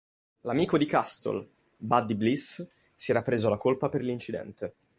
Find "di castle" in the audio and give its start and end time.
0.79-1.47